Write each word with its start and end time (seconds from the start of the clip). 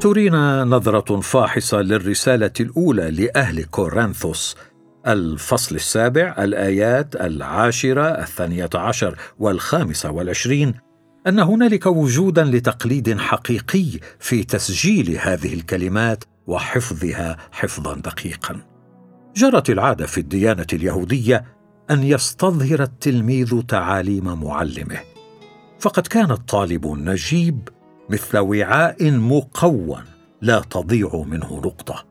ترينا 0.00 0.64
نظرة 0.64 1.20
فاحصة 1.20 1.80
للرسالة 1.80 2.52
الأولى 2.60 3.10
لأهل 3.10 3.64
كورنثوس 3.64 4.56
الفصل 5.06 5.74
السابع 5.74 6.34
الآيات 6.38 7.16
العاشرة 7.16 8.02
الثانية 8.02 8.70
عشر 8.74 9.18
والخامسة 9.38 10.10
والعشرين 10.10 10.74
أن 11.26 11.38
هنالك 11.38 11.86
وجودا 11.86 12.44
لتقليد 12.44 13.18
حقيقي 13.18 13.86
في 14.18 14.44
تسجيل 14.44 15.18
هذه 15.20 15.54
الكلمات 15.54 16.24
وحفظها 16.46 17.36
حفظا 17.52 17.94
دقيقا. 17.94 18.56
جرت 19.36 19.70
العادة 19.70 20.06
في 20.06 20.18
الديانة 20.18 20.66
اليهودية 20.72 21.44
أن 21.90 22.02
يستظهر 22.02 22.82
التلميذ 22.82 23.62
تعاليم 23.62 24.42
معلمه. 24.44 25.00
فقد 25.80 26.06
كان 26.06 26.30
الطالب 26.30 26.92
النجيب 26.92 27.68
مثل 28.10 28.38
وعاء 28.38 29.10
مقون 29.10 30.02
لا 30.42 30.60
تضيع 30.60 31.24
منه 31.26 31.60
نقطة. 31.64 32.04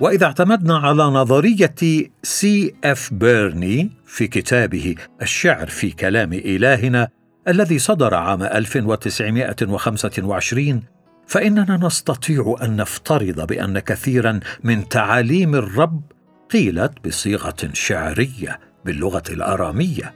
وإذا 0.00 0.26
اعتمدنا 0.26 0.78
على 0.78 1.02
نظرية 1.02 1.74
سي 2.22 2.74
اف 2.84 3.14
بيرني 3.14 3.90
في 4.06 4.26
كتابه 4.26 4.94
الشعر 5.22 5.66
في 5.66 5.90
كلام 5.90 6.32
إلهنا 6.32 7.08
الذي 7.48 7.78
صدر 7.78 8.14
عام 8.14 8.42
1925 8.42 10.82
فإننا 11.26 11.80
نستطيع 11.82 12.56
أن 12.62 12.76
نفترض 12.76 13.46
بأن 13.46 13.78
كثيرا 13.78 14.40
من 14.64 14.88
تعاليم 14.88 15.54
الرب 15.54 16.02
قيلت 16.50 16.92
بصيغة 17.06 17.68
شعرية 17.72 18.60
باللغة 18.84 19.22
الأرامية 19.30 20.14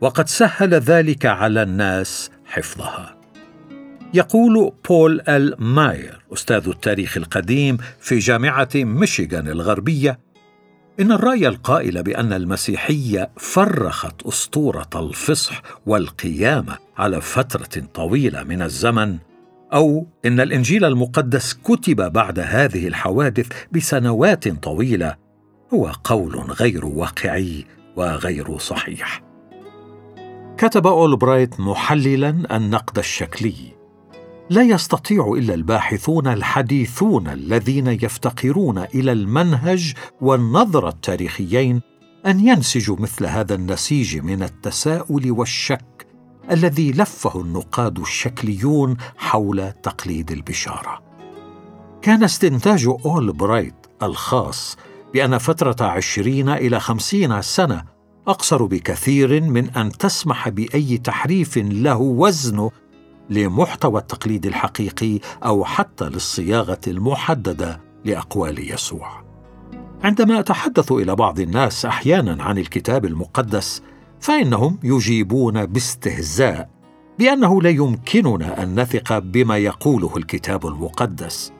وقد 0.00 0.28
سهل 0.28 0.74
ذلك 0.74 1.26
على 1.26 1.62
الناس 1.62 2.30
حفظها. 2.44 3.23
يقول 4.14 4.72
بول 4.88 5.20
ال 5.28 5.54
ماير 5.58 6.24
أستاذ 6.32 6.68
التاريخ 6.68 7.16
القديم 7.16 7.76
في 8.00 8.18
جامعة 8.18 8.68
ميشيغان 8.74 9.48
الغربية 9.48 10.18
إن 11.00 11.12
الرأي 11.12 11.48
القائل 11.48 12.02
بأن 12.02 12.32
المسيحية 12.32 13.30
فرخت 13.36 14.22
أسطورة 14.22 14.88
الفصح 14.96 15.62
والقيامة 15.86 16.78
على 16.96 17.20
فترة 17.20 17.82
طويلة 17.94 18.42
من 18.42 18.62
الزمن 18.62 19.18
أو 19.72 20.06
إن 20.24 20.40
الإنجيل 20.40 20.84
المقدس 20.84 21.54
كتب 21.54 22.12
بعد 22.12 22.38
هذه 22.38 22.88
الحوادث 22.88 23.46
بسنوات 23.72 24.48
طويلة 24.48 25.16
هو 25.74 25.92
قول 26.04 26.36
غير 26.36 26.86
واقعي 26.86 27.64
وغير 27.96 28.58
صحيح. 28.58 29.22
كتب 30.58 30.86
اولبرايت 30.86 31.60
محللا 31.60 32.56
النقد 32.56 32.98
الشكلي. 32.98 33.73
لا 34.50 34.62
يستطيع 34.62 35.32
إلا 35.36 35.54
الباحثون 35.54 36.26
الحديثون 36.26 37.28
الذين 37.28 37.86
يفتقرون 37.86 38.78
إلى 38.78 39.12
المنهج 39.12 39.92
والنظرة 40.20 40.88
التاريخيين 40.88 41.80
أن 42.26 42.48
ينسجوا 42.48 42.96
مثل 42.98 43.26
هذا 43.26 43.54
النسيج 43.54 44.16
من 44.16 44.42
التساؤل 44.42 45.30
والشك 45.30 46.06
الذي 46.50 46.92
لفه 46.92 47.40
النقاد 47.40 47.98
الشكليون 47.98 48.96
حول 49.16 49.72
تقليد 49.72 50.30
البشارة. 50.30 51.02
كان 52.02 52.24
استنتاج 52.24 52.86
أول 52.86 53.32
برايت 53.32 53.86
الخاص 54.02 54.76
بأن 55.14 55.38
فترة 55.38 55.86
عشرين 55.86 56.48
إلى 56.48 56.80
خمسين 56.80 57.42
سنة 57.42 57.84
أقصر 58.28 58.64
بكثير 58.64 59.40
من 59.40 59.70
أن 59.70 59.92
تسمح 59.92 60.48
بأي 60.48 60.98
تحريف 60.98 61.58
له 61.58 61.96
وزنه 61.96 62.70
لمحتوى 63.30 64.00
التقليد 64.00 64.46
الحقيقي 64.46 65.18
أو 65.44 65.64
حتى 65.64 66.04
للصياغة 66.04 66.80
المحددة 66.86 67.80
لأقوال 68.04 68.72
يسوع. 68.72 69.24
عندما 70.04 70.40
أتحدث 70.40 70.92
إلى 70.92 71.16
بعض 71.16 71.40
الناس 71.40 71.84
أحيانا 71.84 72.42
عن 72.42 72.58
الكتاب 72.58 73.04
المقدس 73.04 73.82
فإنهم 74.20 74.78
يجيبون 74.82 75.66
باستهزاء 75.66 76.70
بأنه 77.18 77.62
لا 77.62 77.70
يمكننا 77.70 78.62
أن 78.62 78.80
نثق 78.80 79.18
بما 79.18 79.58
يقوله 79.58 80.16
الكتاب 80.16 80.66
المقدس. 80.66 81.52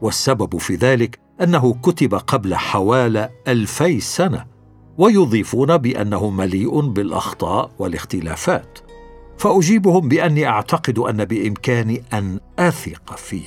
والسبب 0.00 0.58
في 0.58 0.74
ذلك 0.74 1.18
أنه 1.42 1.72
كتب 1.72 2.14
قبل 2.14 2.54
حوالي 2.54 3.30
ألفي 3.48 4.00
سنة 4.00 4.46
ويضيفون 4.98 5.76
بأنه 5.76 6.30
مليء 6.30 6.80
بالأخطاء 6.80 7.70
والاختلافات. 7.78 8.78
فأجيبهم 9.40 10.08
بأني 10.08 10.46
أعتقد 10.46 10.98
أن 10.98 11.24
بامكاني 11.24 12.02
أن 12.12 12.40
آثق 12.58 13.16
فيه. 13.16 13.44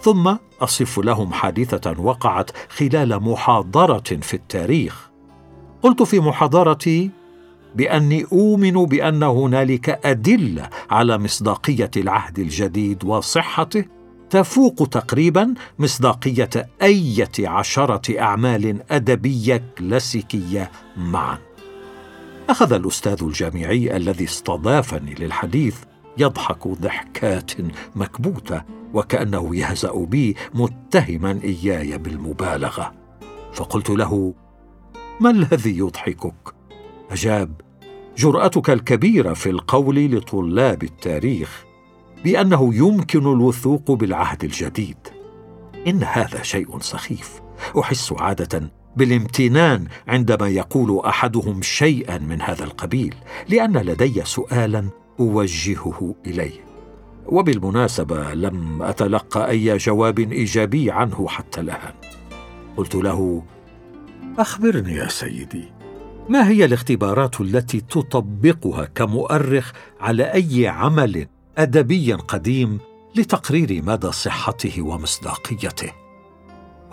ثم 0.00 0.36
أصف 0.60 0.98
لهم 0.98 1.32
حادثة 1.32 2.00
وقعت 2.00 2.50
خلال 2.68 3.22
محاضرة 3.22 4.20
في 4.22 4.34
التاريخ. 4.34 5.10
قلت 5.82 6.02
في 6.02 6.20
محاضرتي 6.20 7.10
بأني 7.74 8.24
أؤمن 8.32 8.72
بأن 8.72 9.22
هنالك 9.22 10.00
أدلة 10.04 10.68
على 10.90 11.18
مصداقية 11.18 11.90
العهد 11.96 12.38
الجديد 12.38 13.04
وصحته 13.04 13.84
تفوق 14.30 14.88
تقريبا 14.90 15.54
مصداقية 15.78 16.50
أية 16.82 17.48
عشرة 17.48 18.20
أعمال 18.20 18.82
أدبية 18.90 19.62
كلاسيكية 19.78 20.70
معا. 20.96 21.38
أخذ 22.48 22.72
الأستاذ 22.72 23.22
الجامعي 23.22 23.96
الذي 23.96 24.24
استضافني 24.24 25.14
للحديث 25.14 25.76
يضحك 26.18 26.68
ضحكات 26.68 27.52
مكبوتة 27.96 28.62
وكأنه 28.94 29.56
يهزأ 29.56 29.92
بي 30.04 30.36
متهما 30.54 31.40
إياي 31.44 31.98
بالمبالغة. 31.98 32.92
فقلت 33.52 33.90
له 33.90 34.34
ما 35.20 35.30
الذي 35.30 35.78
يضحكك؟ 35.78 36.54
أجاب 37.10 37.60
جرأتك 38.16 38.70
الكبيرة 38.70 39.32
في 39.32 39.50
القول 39.50 39.96
لطلاب 39.96 40.82
التاريخ 40.82 41.64
بأنه 42.24 42.74
يمكن 42.74 43.20
الوثوق 43.20 43.90
بالعهد 43.90 44.44
الجديد. 44.44 44.98
إن 45.86 46.02
هذا 46.02 46.42
شيء 46.42 46.78
سخيف. 46.80 47.40
أحس 47.80 48.12
عادة 48.12 48.70
بالامتنان 48.96 49.86
عندما 50.08 50.48
يقول 50.48 51.04
أحدهم 51.06 51.62
شيئا 51.62 52.18
من 52.18 52.42
هذا 52.42 52.64
القبيل 52.64 53.14
لأن 53.48 53.76
لدي 53.76 54.24
سؤالا 54.24 54.88
أوجهه 55.20 56.14
إليه. 56.26 56.66
وبالمناسبة 57.26 58.34
لم 58.34 58.82
أتلقى 58.82 59.50
أي 59.50 59.76
جواب 59.76 60.18
إيجابي 60.18 60.90
عنه 60.90 61.28
حتى 61.28 61.60
الآن. 61.60 61.94
قلت 62.76 62.94
له 62.94 63.42
أخبرني 64.38 64.94
يا 64.94 65.08
سيدي. 65.08 65.64
ما 66.28 66.48
هي 66.48 66.64
الاختبارات 66.64 67.40
التي 67.40 67.80
تطبقها 67.80 68.84
كمؤرخ 68.84 69.72
على 70.00 70.22
أي 70.22 70.68
عمل 70.68 71.26
أدبي 71.58 72.12
قديم 72.12 72.78
لتقرير 73.16 73.82
مدى 73.84 74.12
صحته 74.12 74.82
ومصداقيته؟ 74.82 75.92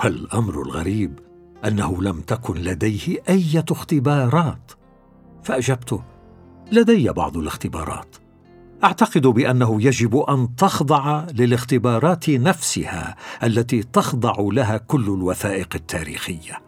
والامر 0.03 0.62
الغريب 0.62 1.19
أنه 1.66 2.01
لم 2.01 2.22
تكن 2.22 2.53
لديه 2.53 3.24
إيه 3.29 3.66
اختبارات. 3.72 4.72
فاجبته 5.44 6.03
لدي 6.72 7.09
بعض 7.09 7.38
الاختبارات. 7.38 8.16
أعتقد 8.84 9.28
بأنه 9.28 9.81
يجب 9.81 10.18
أن 10.18 10.56
تخضع 10.56 11.25
للاختبارات 11.34 12.29
نفسها 12.29 13.16
التي 13.44 13.84
تخضع 13.84 14.35
لها 14.40 14.78
كل 14.78 15.03
الوثائق 15.03 15.75
التاريخية. 15.75 16.62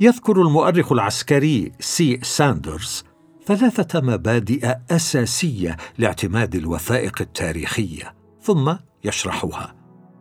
يذكر 0.00 0.42
المؤرخ 0.42 0.92
العسكري 0.92 1.72
سي 1.80 2.20
ساندرز 2.22 3.04
ثلاثة 3.46 4.00
مبادئ 4.00 4.74
أساسية 4.90 5.76
لاعتماد 5.98 6.54
الوثائق 6.54 7.20
التاريخية 7.20 8.14
ثم 8.42 8.74
يشرحها. 9.04 9.74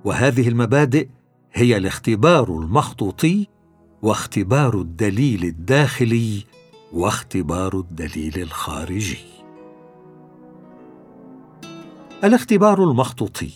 وهذه 0.06 0.48
المبادئ 0.48 1.08
هي 1.54 1.78
الاختبار 1.78 2.50
المخطوطي 2.50 3.48
واختبار 4.02 4.82
الدليل 4.82 5.44
الداخلي 5.44 6.46
واختبار 6.94 7.80
الدليل 7.80 8.42
الخارجي. 8.42 9.26
الاختبار 12.24 12.84
المخطوطي. 12.84 13.52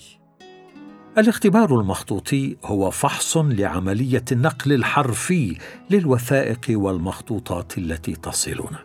الاختبار 1.17 1.79
المخطوطي 1.79 2.57
هو 2.65 2.91
فحص 2.91 3.37
لعملية 3.37 4.23
النقل 4.31 4.73
الحرفي 4.73 5.57
للوثائق 5.89 6.65
والمخطوطات 6.69 7.77
التي 7.77 8.15
تصلنا. 8.15 8.79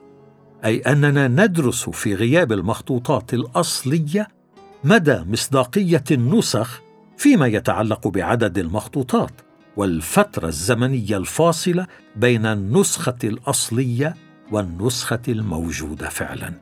أي 0.65 0.79
أننا 0.79 1.29
ندرس 1.29 1.91
في 1.91 2.15
غياب 2.15 2.53
المخطوطات 2.53 3.35
الأصلية 3.35 4.29
مدى 4.85 5.25
مصداقية 5.27 6.05
النسخ 6.11 6.81
فيما 7.17 7.47
يتعلق 7.47 8.09
بعدد 8.09 8.59
المخطوطات. 8.59 9.50
والفترة 9.81 10.49
الزمنية 10.49 11.17
الفاصلة 11.17 11.87
بين 12.17 12.47
النسخة 12.47 13.19
الأصلية 13.25 14.17
والنسخة 14.53 15.21
الموجودة 15.29 16.09
فعلا. 16.09 16.55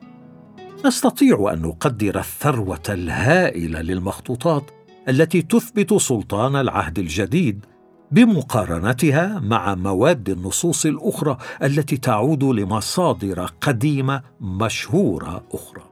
نستطيع 0.85 1.53
أن 1.53 1.61
نقدر 1.61 2.19
الثروة 2.19 2.83
الهائلة 2.89 3.81
للمخطوطات 3.81 4.71
التي 5.09 5.41
تثبت 5.41 5.93
سلطان 5.93 6.55
العهد 6.55 6.99
الجديد 6.99 7.65
بمقارنتها 8.11 9.39
مع 9.39 9.75
مواد 9.75 10.29
النصوص 10.29 10.85
الأخرى 10.85 11.37
التي 11.63 11.97
تعود 11.97 12.43
لمصادر 12.43 13.45
قديمة 13.61 14.21
مشهورة 14.41 15.43
أخرى. 15.53 15.88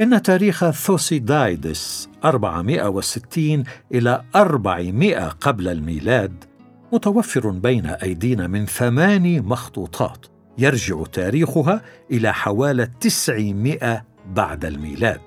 إن 0.00 0.22
تاريخ 0.22 0.70
ثوسيدايدس 0.70 2.08
460 2.24 3.64
إلى 3.94 4.22
400 4.36 5.28
قبل 5.28 5.68
الميلاد 5.68 6.44
متوفر 6.92 7.50
بين 7.50 7.86
أيدينا 7.86 8.46
من 8.46 8.66
ثماني 8.66 9.40
مخطوطات 9.40 10.26
يرجع 10.58 11.02
تاريخها 11.12 11.82
إلى 12.10 12.34
حوالي 12.34 12.88
900 13.00 14.04
بعد 14.34 14.64
الميلاد 14.64 15.20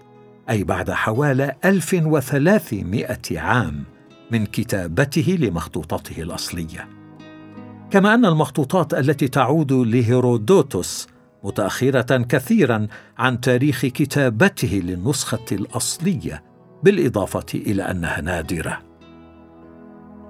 أي 0.49 0.63
بعد 0.63 0.91
حوالي 0.91 1.55
1300 1.65 3.17
عام 3.31 3.83
من 4.31 4.45
كتابته 4.45 5.37
لمخطوطته 5.39 6.21
الأصلية. 6.21 6.87
كما 7.91 8.13
أن 8.13 8.25
المخطوطات 8.25 8.93
التي 8.93 9.27
تعود 9.27 9.73
لهيرودوتوس 9.73 11.07
متأخرة 11.43 12.17
كثيرا 12.17 12.87
عن 13.17 13.41
تاريخ 13.41 13.85
كتابته 13.85 14.81
للنسخة 14.83 15.45
الأصلية 15.51 16.43
بالإضافة 16.83 17.45
إلى 17.55 17.83
أنها 17.83 18.21
نادرة. 18.21 18.79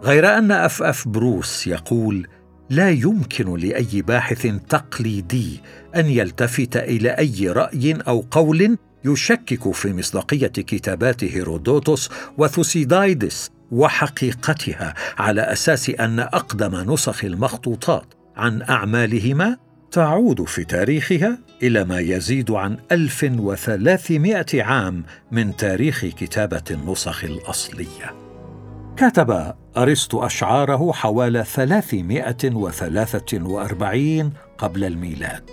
غير 0.03 0.37
أن 0.37 0.51
أف 0.51 0.83
أف 0.83 1.07
بروس 1.07 1.67
يقول 1.67 2.27
لا 2.69 2.89
يمكن 2.89 3.57
لأي 3.57 4.01
باحث 4.01 4.47
تقليدي 4.69 5.61
أن 5.95 6.05
يلتفت 6.05 6.77
إلى 6.77 7.09
أي 7.09 7.49
رأي 7.49 7.93
أو 7.93 8.25
قول 8.31 8.77
يشكك 9.05 9.71
في 9.71 9.93
مصداقية 9.93 10.47
كتابات 10.47 11.23
هيرودوتوس 11.23 12.09
وثوسيدايدس 12.37 13.49
وحقيقتها 13.71 14.93
على 15.17 15.41
أساس 15.41 15.89
أن 15.89 16.19
أقدم 16.19 16.93
نسخ 16.93 17.25
المخطوطات 17.25 18.13
عن 18.35 18.61
أعمالهما؟ 18.61 19.57
تعود 19.93 20.43
في 20.43 20.63
تاريخها 20.63 21.37
إلى 21.63 21.83
ما 21.83 21.99
يزيد 21.99 22.51
عن 22.51 22.77
1300 22.91 24.45
عام 24.53 25.03
من 25.31 25.55
تاريخ 25.55 26.05
كتابة 26.05 26.63
النسخ 26.71 27.23
الأصلية. 27.23 28.13
كتب 28.97 29.53
أرسطو 29.77 30.25
أشعاره 30.25 30.91
حوالي 30.91 31.43
343 31.43 34.33
قبل 34.57 34.83
الميلاد. 34.83 35.49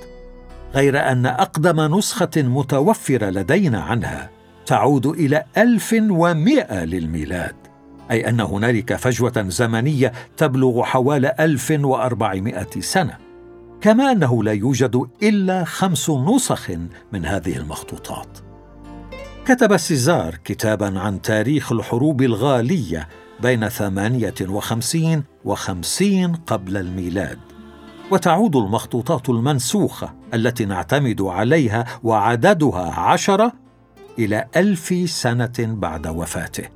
غير 0.75 1.13
أن 1.13 1.27
أقدم 1.27 1.99
نسخة 1.99 2.31
متوفرة 2.37 3.31
لدينا 3.31 3.81
عنها 3.81 4.31
تعود 4.67 5.07
إلى 5.07 5.45
1100 5.57 6.85
للميلاد. 6.85 7.57
أي 8.11 8.29
أن 8.29 8.41
هنالك 8.41 8.97
فجوة 8.97 9.45
زمنية 9.49 10.13
تبلغ 10.37 10.83
حوالي 10.83 11.35
1400 11.41 12.67
سنة. 12.81 13.30
كما 13.81 14.13
أنه 14.13 14.43
لا 14.43 14.53
يوجد 14.53 15.07
إلا 15.23 15.65
خمس 15.65 16.11
نسخ 16.11 16.71
من 17.13 17.27
هذه 17.27 17.57
المخطوطات. 17.57 18.39
كتب 19.47 19.77
سيزار 19.77 20.35
كتابا 20.45 21.01
عن 21.01 21.23
تاريخ 21.23 21.73
الحروب 21.73 22.23
الغالية 22.23 23.09
بين 23.43 23.69
ثمانية 23.69 24.35
وخمسين 24.41 25.25
وخمسين 25.45 26.33
قبل 26.33 26.77
الميلاد. 26.77 27.39
وتعود 28.11 28.57
المخطوطات 28.57 29.29
المنسوخة 29.29 30.15
التي 30.35 30.65
نعتمد 30.65 31.23
عليها 31.23 31.85
وعددها 32.03 33.01
عشرة 33.01 33.53
إلى 34.19 34.47
ألف 34.57 35.11
سنة 35.11 35.55
بعد 35.59 36.07
وفاته. 36.07 36.69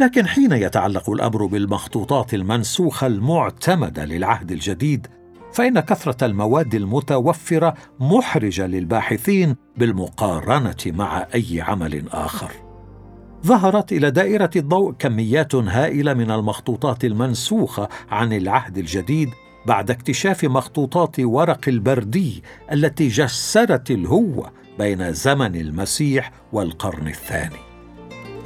لكن 0.00 0.26
حين 0.26 0.52
يتعلق 0.52 1.10
الأمر 1.10 1.46
بالمخطوطات 1.46 2.34
المنسوخة 2.34 3.06
المعتمدة 3.06 4.04
للعهد 4.04 4.52
الجديد 4.52 5.06
فإن 5.52 5.80
كثرة 5.80 6.26
المواد 6.26 6.74
المتوفرة 6.74 7.74
محرجة 8.00 8.66
للباحثين 8.66 9.56
بالمقارنة 9.76 10.76
مع 10.86 11.26
أي 11.34 11.60
عمل 11.60 12.08
آخر. 12.08 12.52
ظهرت 13.46 13.92
إلى 13.92 14.10
دائرة 14.10 14.50
الضوء 14.56 14.92
كميات 14.92 15.54
هائلة 15.54 16.14
من 16.14 16.30
المخطوطات 16.30 17.04
المنسوخة 17.04 17.88
عن 18.10 18.32
العهد 18.32 18.78
الجديد 18.78 19.30
بعد 19.66 19.90
اكتشاف 19.90 20.44
مخطوطات 20.44 21.20
ورق 21.20 21.68
البردي 21.68 22.42
التي 22.72 23.08
جسرت 23.08 23.90
الهوه 23.90 24.52
بين 24.78 25.12
زمن 25.12 25.56
المسيح 25.56 26.32
والقرن 26.52 27.08
الثاني. 27.08 27.60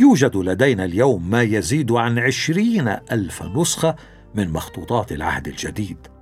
يوجد 0.01 0.37
لدينا 0.37 0.85
اليوم 0.85 1.31
ما 1.31 1.43
يزيد 1.43 1.93
عن 1.93 2.19
عشرين 2.19 2.89
ألف 2.89 3.43
نسخة 3.43 3.97
من 4.35 4.53
مخطوطات 4.53 5.13
العهد 5.13 5.49
الجديد. 5.49 6.14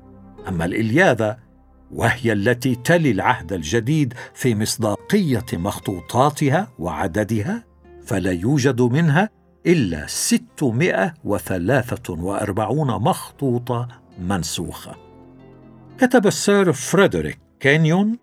أما 0.49 0.65
الإلياذة 0.65 1.37
وهي 1.93 2.33
التي 2.33 2.75
تلي 2.75 3.11
العهد 3.11 3.53
الجديد 3.53 4.15
في 4.35 4.55
مصداقية 4.55 5.47
مخطوطاتها 5.53 6.69
وعددها 6.79 7.65
فلا 8.05 8.33
يوجد 8.33 8.81
منها 8.81 9.29
إلا 9.67 10.07
643 10.07 12.89
مخطوطة 12.89 13.89
منسوخة. 14.19 14.97
كتب 15.99 16.27
السير 16.27 16.73
فريدريك 16.73 17.39
كانيون 17.61 18.19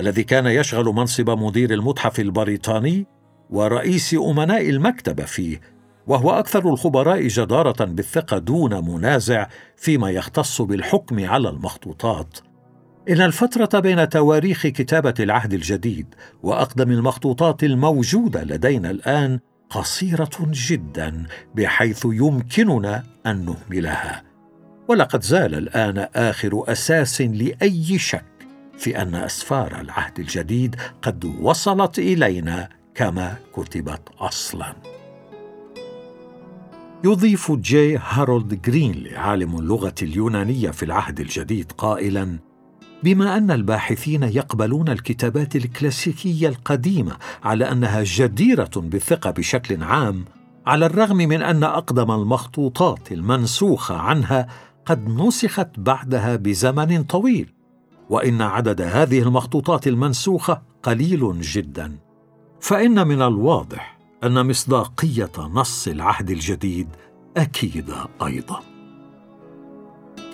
الذي 0.00 0.24
كان 0.24 0.46
يشغل 0.46 0.84
منصب 0.84 1.30
مدير 1.30 1.74
المتحف 1.74 2.20
البريطاني 2.20 3.06
ورئيس 3.50 4.14
أمناء 4.14 4.70
المكتبة 4.70 5.24
فيه 5.24 5.60
وهو 6.08 6.30
أكثر 6.30 6.68
الخبراء 6.68 7.26
جدارة 7.26 7.84
بالثقة 7.84 8.38
دون 8.38 8.90
منازع 8.90 9.46
فيما 9.76 10.10
يختص 10.10 10.62
بالحكم 10.62 11.24
على 11.24 11.48
المخطوطات. 11.48 12.38
إن 13.08 13.20
الفترة 13.20 13.80
بين 13.80 14.08
تواريخ 14.08 14.66
كتابة 14.66 15.14
العهد 15.20 15.52
الجديد 15.52 16.14
وأقدم 16.42 16.90
المخطوطات 16.90 17.64
الموجودة 17.64 18.44
لدينا 18.44 18.90
الآن 18.90 19.40
قصيرة 19.70 20.30
جدا 20.40 21.26
بحيث 21.54 22.02
يمكننا 22.04 23.04
أن 23.26 23.44
نهملها. 23.44 24.22
ولقد 24.88 25.22
زال 25.22 25.54
الآن 25.54 26.08
آخر 26.14 26.64
أساس 26.68 27.20
لأي 27.20 27.98
شك 27.98 28.24
في 28.78 29.02
أن 29.02 29.14
أسفار 29.14 29.80
العهد 29.80 30.18
الجديد 30.18 30.76
قد 31.02 31.24
وصلت 31.24 31.98
إلينا 31.98 32.68
كما 32.94 33.36
كتبت 33.54 34.02
أصلا. 34.18 34.97
يضيف 37.04 37.52
جي 37.52 37.98
هارولد 37.98 38.62
جرينلي 38.62 39.16
عالم 39.16 39.58
اللغة 39.58 39.94
اليونانية 40.02 40.70
في 40.70 40.82
العهد 40.82 41.20
الجديد 41.20 41.72
قائلا 41.72 42.38
بما 43.02 43.36
أن 43.36 43.50
الباحثين 43.50 44.22
يقبلون 44.22 44.88
الكتابات 44.88 45.56
الكلاسيكية 45.56 46.48
القديمة 46.48 47.16
على 47.44 47.72
أنها 47.72 48.02
جديرة 48.06 48.70
بالثقة 48.76 49.30
بشكل 49.30 49.82
عام 49.82 50.24
على 50.66 50.86
الرغم 50.86 51.16
من 51.16 51.42
أن 51.42 51.64
أقدم 51.64 52.10
المخطوطات 52.10 53.12
المنسوخة 53.12 53.96
عنها 53.96 54.46
قد 54.86 55.08
نسخت 55.08 55.68
بعدها 55.78 56.36
بزمن 56.36 57.02
طويل 57.02 57.52
وإن 58.10 58.42
عدد 58.42 58.80
هذه 58.80 59.22
المخطوطات 59.22 59.86
المنسوخة 59.86 60.62
قليل 60.82 61.40
جدا. 61.40 61.98
فإن 62.60 63.08
من 63.08 63.22
الواضح 63.22 63.97
أن 64.24 64.46
مصداقية 64.46 65.30
نص 65.38 65.88
العهد 65.88 66.30
الجديد 66.30 66.88
اكيده 67.36 68.06
أيضا. 68.22 68.60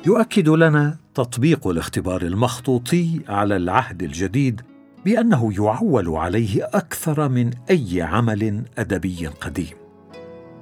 يؤكد 0.06 0.48
لنا 0.48 0.96
تطبيق 1.14 1.66
الاختبار 1.66 2.22
المخطوطي 2.22 3.20
على 3.28 3.56
العهد 3.56 4.02
الجديد 4.02 4.60
بأنه 5.04 5.52
يعول 5.52 6.08
عليه 6.08 6.64
أكثر 6.64 7.28
من 7.28 7.50
أي 7.70 8.02
عمل 8.02 8.64
أدبي 8.78 9.26
قديم. 9.26 9.76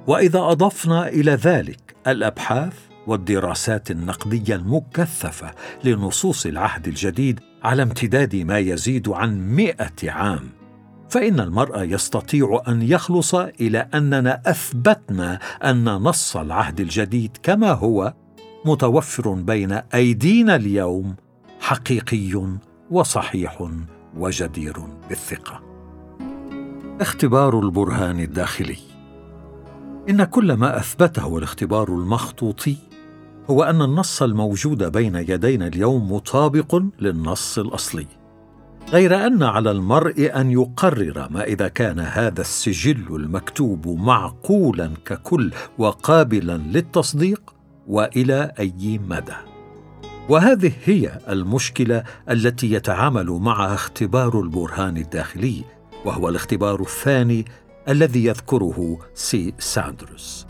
وإذا 0.07 0.39
أضفنا 0.39 1.07
إلى 1.07 1.31
ذلك 1.31 1.95
الأبحاث 2.07 2.79
والدراسات 3.07 3.91
النقدية 3.91 4.55
المكثفة 4.55 5.51
لنصوص 5.83 6.45
العهد 6.45 6.87
الجديد 6.87 7.39
على 7.63 7.83
امتداد 7.83 8.35
ما 8.35 8.59
يزيد 8.59 9.09
عن 9.09 9.55
مئة 9.55 10.11
عام 10.11 10.62
فإن 11.09 11.39
المرء 11.39 11.83
يستطيع 11.83 12.61
أن 12.67 12.81
يخلص 12.81 13.35
إلى 13.35 13.87
أننا 13.93 14.41
أثبتنا 14.45 15.39
أن 15.63 15.85
نص 15.85 16.37
العهد 16.37 16.79
الجديد 16.79 17.37
كما 17.43 17.71
هو 17.71 18.13
متوفر 18.65 19.33
بين 19.33 19.71
أيدينا 19.71 20.55
اليوم 20.55 21.15
حقيقي 21.59 22.57
وصحيح 22.91 23.69
وجدير 24.17 24.77
بالثقة. 25.09 25.61
اختبار 27.01 27.59
البرهان 27.59 28.19
الداخلي. 28.19 28.77
إن 30.09 30.23
كل 30.23 30.53
ما 30.53 30.77
أثبته 30.77 31.37
الاختبار 31.37 31.89
المخطوطي 31.89 32.75
هو 33.49 33.63
أن 33.63 33.81
النص 33.81 34.21
الموجود 34.21 34.83
بين 34.83 35.15
يدينا 35.15 35.67
اليوم 35.67 36.11
مطابق 36.11 36.83
للنص 36.99 37.59
الأصلي. 37.59 38.07
غير 38.93 39.27
أن 39.27 39.43
على 39.43 39.71
المرء 39.71 40.31
أن 40.35 40.51
يقرر 40.51 41.27
ما 41.29 41.43
إذا 41.43 41.67
كان 41.67 41.99
هذا 41.99 42.41
السجل 42.41 43.15
المكتوب 43.15 43.87
معقولا 43.87 44.91
ككل 45.05 45.51
وقابلا 45.77 46.57
للتصديق 46.57 47.41
وإلى 47.87 48.51
أي 48.59 48.99
مدى. 49.07 49.35
وهذه 50.29 50.71
هي 50.85 51.19
المشكلة 51.29 52.03
التي 52.29 52.71
يتعامل 52.71 53.25
معها 53.25 53.73
اختبار 53.73 54.39
البرهان 54.39 54.97
الداخلي 54.97 55.63
وهو 56.05 56.29
الاختبار 56.29 56.81
الثاني 56.81 57.45
الذي 57.89 58.25
يذكره 58.25 58.99
سي 59.13 59.53
ساندرس 59.59 60.47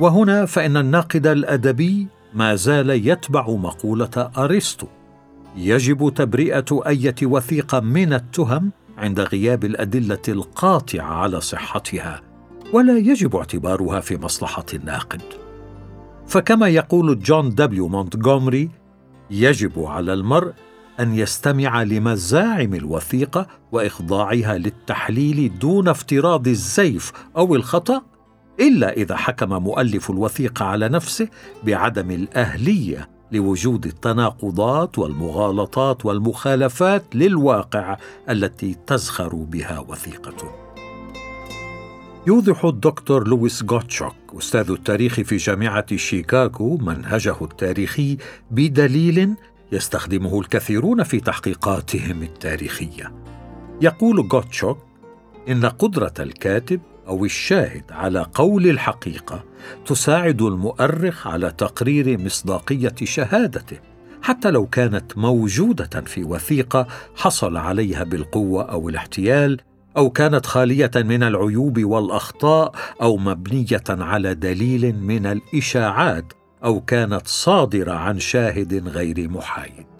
وهنا 0.00 0.46
فإن 0.46 0.76
الناقد 0.76 1.26
الأدبي 1.26 2.06
ما 2.34 2.54
زال 2.54 2.90
يتبع 2.90 3.50
مقولة 3.50 4.30
أرسطو. 4.38 4.86
يجب 5.56 6.12
تبرئة 6.16 6.82
أية 6.86 7.14
وثيقه 7.22 7.80
من 7.80 8.12
التهم 8.12 8.70
عند 8.98 9.20
غياب 9.20 9.64
الأدلة 9.64 10.22
القاطعة 10.28 11.14
على 11.14 11.40
صحتها 11.40 12.20
ولا 12.72 12.98
يجب 12.98 13.36
اعتبارها 13.36 14.00
في 14.00 14.16
مصلحة 14.16 14.66
الناقد. 14.74 15.22
فكما 16.26 16.68
يقول 16.68 17.18
جون 17.18 17.54
دبليو 17.54 17.88
مونتغومري 17.88 18.70
يجب 19.30 19.84
على 19.84 20.12
المرء 20.12 20.52
أن 21.00 21.14
يستمع 21.14 21.82
لمزاعم 21.82 22.74
الوثيقة 22.74 23.46
وإخضاعها 23.72 24.58
للتحليل 24.58 25.58
دون 25.58 25.88
افتراض 25.88 26.48
الزيف 26.48 27.12
أو 27.36 27.54
الخطأ 27.54 28.02
إلا 28.60 28.92
إذا 28.92 29.16
حكم 29.16 29.62
مؤلف 29.62 30.10
الوثيقة 30.10 30.64
على 30.64 30.88
نفسه 30.88 31.28
بعدم 31.64 32.10
الأهلية 32.10 33.08
لوجود 33.32 33.86
التناقضات 33.86 34.98
والمغالطات 34.98 36.06
والمخالفات 36.06 37.04
للواقع 37.14 37.96
التي 38.30 38.76
تزخر 38.86 39.34
بها 39.34 39.78
وثيقته. 39.88 40.50
يوضح 42.26 42.64
الدكتور 42.64 43.28
لويس 43.28 43.64
غوتشوك 43.70 44.14
أستاذ 44.38 44.70
التاريخ 44.70 45.20
في 45.20 45.36
جامعة 45.36 45.96
شيكاغو 45.96 46.76
منهجه 46.76 47.36
التاريخي 47.42 48.16
بدليل 48.50 49.34
يستخدمه 49.72 50.40
الكثيرون 50.40 51.02
في 51.02 51.20
تحقيقاتهم 51.20 52.22
التاريخية. 52.22 53.12
يقول 53.80 54.20
غوتشوك 54.20 54.78
إن 55.48 55.64
قدرة 55.64 56.14
الكاتب 56.20 56.80
أو 57.08 57.24
الشاهد 57.24 57.84
على 57.90 58.26
قول 58.34 58.66
الحقيقة 58.66 59.44
تساعد 59.86 60.42
المؤرخ 60.42 61.26
على 61.26 61.50
تقرير 61.50 62.18
مصداقية 62.18 62.94
شهادته 63.04 63.78
حتى 64.22 64.50
لو 64.50 64.66
كانت 64.66 65.18
موجودة 65.18 66.00
في 66.00 66.24
وثيقة 66.24 66.86
حصل 67.16 67.56
عليها 67.56 68.04
بالقوة 68.04 68.62
أو 68.62 68.88
الاحتيال 68.88 69.60
أو 69.96 70.10
كانت 70.10 70.46
خالية 70.46 70.90
من 70.96 71.22
العيوب 71.22 71.84
والأخطاء 71.84 72.74
أو 73.02 73.16
مبنية 73.16 73.84
على 73.88 74.34
دليل 74.34 74.94
من 74.98 75.26
الإشاعات 75.26 76.32
أو 76.64 76.80
كانت 76.80 77.26
صادرة 77.26 77.92
عن 77.92 78.18
شاهد 78.18 78.88
غير 78.88 79.28
محايد. 79.28 79.91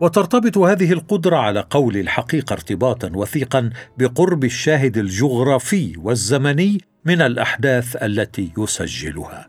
وترتبط 0.00 0.58
هذه 0.58 0.92
القدرة 0.92 1.36
على 1.36 1.66
قول 1.70 1.96
الحقيقة 1.96 2.52
ارتباطا 2.52 3.10
وثيقا 3.14 3.70
بقرب 3.98 4.44
الشاهد 4.44 4.98
الجغرافي 4.98 5.94
والزمني 5.98 6.80
من 7.04 7.20
الأحداث 7.20 7.96
التي 7.96 8.52
يسجلها. 8.58 9.48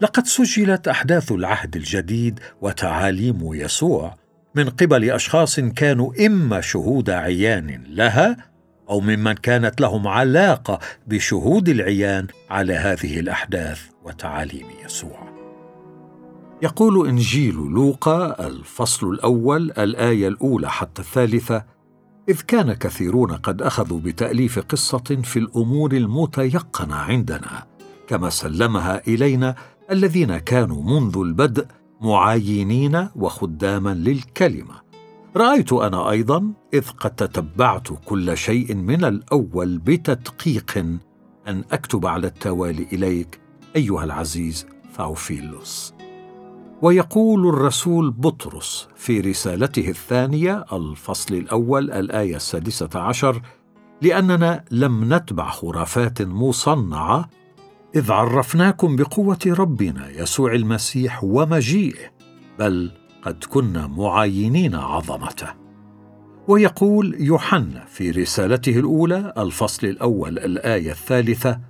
لقد 0.00 0.26
سجلت 0.26 0.88
أحداث 0.88 1.32
العهد 1.32 1.76
الجديد 1.76 2.40
وتعاليم 2.60 3.54
يسوع 3.54 4.16
من 4.54 4.68
قبل 4.68 5.10
أشخاص 5.10 5.60
كانوا 5.60 6.26
إما 6.26 6.60
شهود 6.60 7.10
عيان 7.10 7.84
لها 7.88 8.36
أو 8.90 9.00
ممن 9.00 9.32
كانت 9.32 9.80
لهم 9.80 10.08
علاقة 10.08 10.78
بشهود 11.06 11.68
العيان 11.68 12.26
على 12.50 12.74
هذه 12.74 13.20
الأحداث 13.20 13.80
وتعاليم 14.04 14.66
يسوع. 14.84 15.25
يقول 16.62 17.08
إنجيل 17.08 17.54
لوقا 17.54 18.46
الفصل 18.46 19.10
الأول 19.10 19.70
الآية 19.70 20.28
الأولى 20.28 20.70
حتى 20.70 21.02
الثالثة 21.02 21.64
إذ 22.28 22.40
كان 22.40 22.72
كثيرون 22.72 23.32
قد 23.32 23.62
أخذوا 23.62 24.00
بتأليف 24.00 24.58
قصة 24.58 24.98
في 24.98 25.38
الأمور 25.38 25.92
المتيقنة 25.92 26.94
عندنا 26.94 27.66
كما 28.06 28.30
سلمها 28.30 29.02
إلينا 29.08 29.54
الذين 29.90 30.38
كانوا 30.38 30.82
منذ 30.82 31.18
البدء 31.18 31.66
معاينين 32.00 33.08
وخداما 33.16 33.94
للكلمة. 33.94 34.74
رأيت 35.36 35.72
أنا 35.72 36.10
أيضا 36.10 36.52
إذ 36.74 36.90
قد 36.90 37.10
تتبعت 37.10 37.88
كل 38.04 38.36
شيء 38.36 38.74
من 38.74 39.04
الأول 39.04 39.78
بتدقيق. 39.78 40.78
أن 41.48 41.64
أكتب 41.72 42.06
على 42.06 42.26
التوالي 42.26 42.86
إليك 42.92 43.40
أيها 43.76 44.04
العزيز 44.04 44.66
ثاوفيلوس 44.96 45.95
ويقول 46.82 47.48
الرسول 47.48 48.10
بطرس 48.10 48.88
في 48.96 49.20
رسالته 49.20 49.88
الثانية 49.88 50.64
الفصل 50.72 51.34
الأول 51.34 51.90
الآية 51.90 52.36
السادسة 52.36 52.88
عشر 52.94 53.42
لأننا 54.02 54.64
لم 54.70 55.14
نتبع 55.14 55.50
خرافات 55.50 56.22
مصنعة 56.22 57.28
إذ 57.94 58.12
عرفناكم 58.12 58.96
بقوة 58.96 59.38
ربنا 59.46 60.10
يسوع 60.10 60.54
المسيح 60.54 61.24
ومجيئه 61.24 62.10
بل 62.58 62.92
قد 63.22 63.44
كنا 63.50 63.86
معاينين 63.86 64.74
عظمته. 64.74 65.48
ويقول 66.48 67.16
يوحنا 67.20 67.84
في 67.88 68.10
رسالته 68.10 68.78
الأولى 68.78 69.32
الفصل 69.38 69.86
الأول 69.86 70.38
الآية 70.38 70.90
الثالثة 70.90 71.60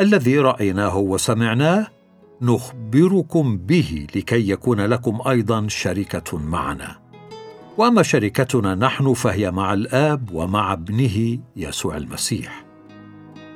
الذي 0.00 0.38
رأيناه 0.38 0.96
وسمعناه 0.96 1.86
نخبركم 2.42 3.56
به 3.56 4.06
لكي 4.16 4.50
يكون 4.50 4.80
لكم 4.80 5.28
أيضا 5.28 5.68
شركة 5.68 6.38
معنا. 6.38 6.96
وأما 7.78 8.02
شركتنا 8.02 8.74
نحن 8.74 9.14
فهي 9.14 9.50
مع 9.50 9.72
الآب 9.72 10.30
ومع 10.32 10.72
ابنه 10.72 11.38
يسوع 11.56 11.96
المسيح. 11.96 12.64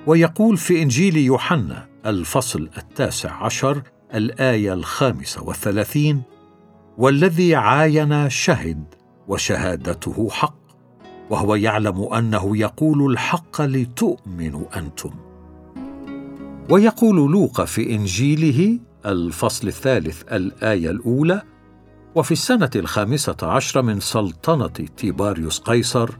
ويقول 0.06 0.56
في 0.56 0.82
إنجيل 0.82 1.16
يوحنا 1.16 1.88
الفصل 2.06 2.70
التاسع 2.78 3.44
عشر 3.44 3.82
الآية 4.14 4.72
الخامسة 4.72 5.42
والثلاثين 5.42 6.22
والذي 6.98 7.54
عاين 7.54 8.30
شهد 8.30 8.84
وشهادته 9.28 10.28
حق 10.30 10.58
وهو 11.30 11.54
يعلم 11.54 12.12
أنه 12.14 12.56
يقول 12.56 13.12
الحق 13.12 13.60
لتؤمنوا 13.62 14.78
أنتم. 14.78 15.27
ويقول 16.70 17.32
لوقا 17.32 17.64
في 17.64 17.94
إنجيله 17.94 18.78
الفصل 19.06 19.68
الثالث 19.68 20.22
الآية 20.32 20.90
الأولى 20.90 21.42
وفي 22.14 22.32
السنة 22.32 22.70
الخامسة 22.76 23.36
عشر 23.42 23.82
من 23.82 24.00
سلطنة 24.00 24.86
تيباريوس 24.96 25.58
قيصر 25.58 26.10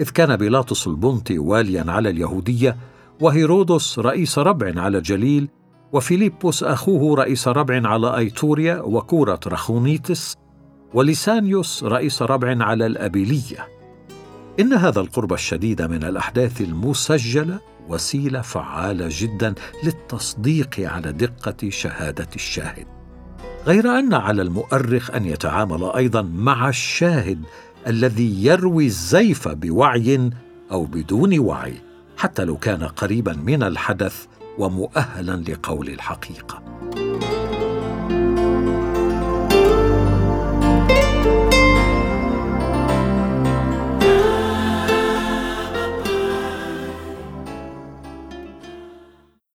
إذ 0.00 0.10
كان 0.10 0.36
بيلاطس 0.36 0.86
البنطي 0.86 1.38
واليا 1.38 1.84
على 1.88 2.10
اليهودية 2.10 2.76
وهيرودس 3.20 3.98
رئيس 3.98 4.38
ربع 4.38 4.82
على 4.82 5.00
جليل 5.00 5.48
وفيليبوس 5.92 6.62
أخوه 6.62 7.16
رئيس 7.16 7.48
ربع 7.48 7.88
على 7.88 8.16
أيتوريا 8.16 8.80
وكورة 8.80 9.40
رخونيتس 9.46 10.36
ولسانيوس 10.94 11.84
رئيس 11.84 12.22
ربع 12.22 12.64
على 12.64 12.86
الأبيلية 12.86 13.68
إن 14.60 14.72
هذا 14.72 15.00
القرب 15.00 15.32
الشديد 15.32 15.82
من 15.82 16.04
الأحداث 16.04 16.60
المسجلة 16.60 17.71
وسيلة 17.92 18.40
فعالة 18.40 19.08
جدا 19.10 19.54
للتصديق 19.84 20.80
على 20.80 21.12
دقة 21.12 21.70
شهادة 21.70 22.28
الشاهد. 22.34 22.86
غير 23.66 23.98
أن 23.98 24.14
على 24.14 24.42
المؤرخ 24.42 25.10
أن 25.10 25.24
يتعامل 25.24 25.84
أيضا 25.84 26.22
مع 26.22 26.68
الشاهد 26.68 27.42
الذي 27.86 28.44
يروي 28.44 28.86
الزيف 28.86 29.48
بوعي 29.48 30.30
أو 30.70 30.84
بدون 30.84 31.38
وعي 31.38 31.74
حتى 32.16 32.44
لو 32.44 32.56
كان 32.56 32.84
قريبا 32.84 33.32
من 33.32 33.62
الحدث 33.62 34.26
ومؤهلا 34.58 35.36
لقول 35.48 35.88
الحقيقة. 35.88 36.81